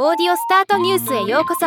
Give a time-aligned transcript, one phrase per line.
[0.00, 1.66] オーディオスタートニュースへようこそ。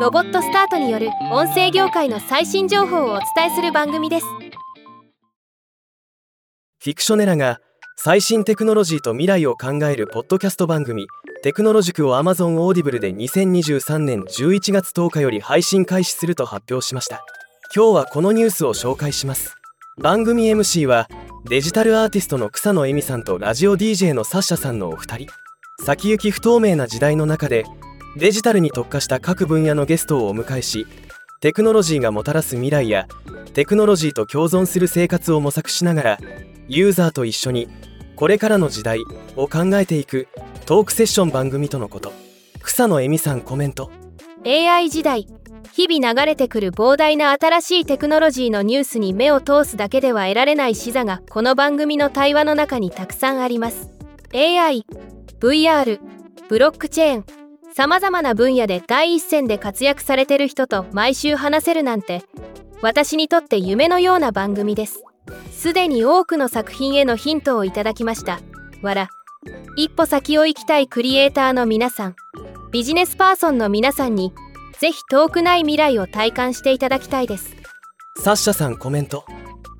[0.00, 4.26] ロボットスタートによる音声業界の最新情報をお伝えする番組です。
[4.26, 7.60] フィクショネラが
[7.94, 11.06] 最新テクノロジーと未来を考えるポッドキャスト番組
[11.44, 17.24] テクノロ塾を Amazon オーディブルで2023年11月10日より配信開始すると発表しました。
[17.72, 19.54] 今日はこのニュースを紹介します。
[20.02, 21.08] 番組 MC は
[21.48, 25.47] デジタルアーティストの草野絵美さんとラジオ DJ のサッシャさんのお二人。
[25.80, 27.64] 先行き不透明な時代の中で
[28.16, 30.86] デジタルに特化した各分野のゲストをお迎えし
[31.40, 33.06] テクノロジーがもたらす未来や
[33.54, 36.18] テクノロジーと共存する生活を模索しながら
[36.68, 37.68] ユーザーと一緒に
[38.16, 39.00] これからの時代
[39.36, 40.28] を考えていく
[40.66, 42.12] トークセッション番組とのこと。
[42.60, 43.90] 草野恵美さんコメント。
[44.44, 45.26] AI 時代
[45.72, 53.88] 日々流れてくる膨大な新しいテクノロジーのニュースに目を通すだけでは得られない視座がこの番組の対話の中にたくさんあります。
[54.34, 54.84] AI
[55.40, 56.00] VR
[56.48, 57.24] ブロックチェーン
[57.72, 62.24] さまざまな分野で第一線で活躍されてる人と毎週話せるなんて
[62.82, 65.04] 私にとって夢のような番組です。
[65.52, 68.40] すでに多くの作品へのヒントをいただきました。
[68.82, 69.08] わら
[69.76, 72.16] 一歩先を行きたいクリエイターの皆さん
[72.72, 74.32] ビジネスパーソンの皆さんに
[74.78, 77.54] ぜひ遠くない未来を体感していただきたいです。
[78.16, 79.24] サッシャさんコメント。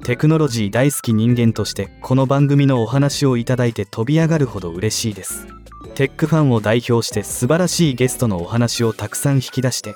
[0.02, 5.46] テクノロジー大好き人間としてこの番組のお話をいただいて飛び上がるほど嬉しいです。
[5.94, 9.94] テックファンを代表して素晴らしいゲストのお話をたくさん引き出して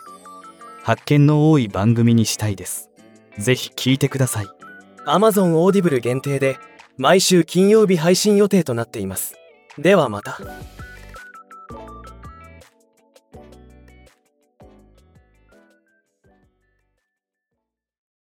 [0.83, 2.91] 発見の多い番組にしたいです。
[3.39, 4.47] ぜひ聞いてください。
[5.07, 6.59] Amazon オーディブル限定で
[6.99, 9.35] 毎週金曜日配信予定となっています。
[9.79, 10.39] ではまた。